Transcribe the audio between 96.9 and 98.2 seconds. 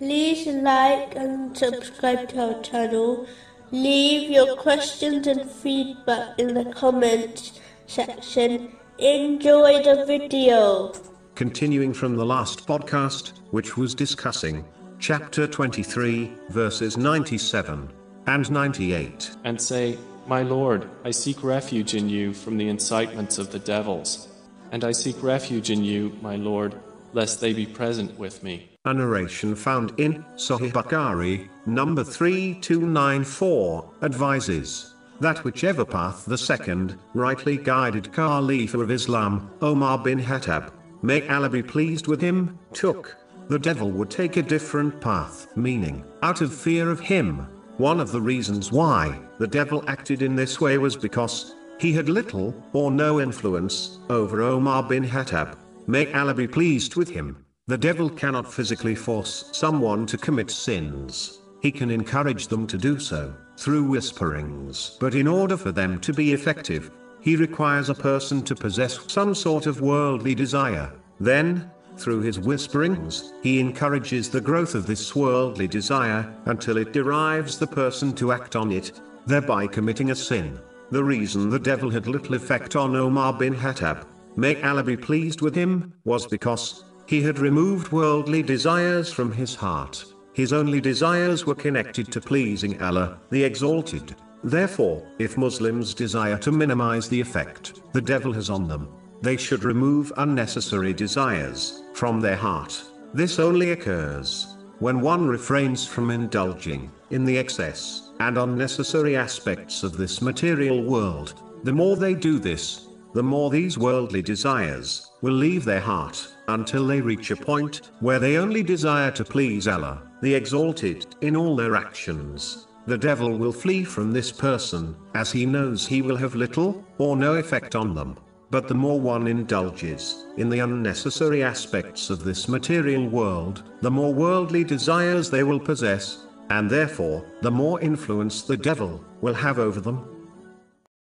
the effect the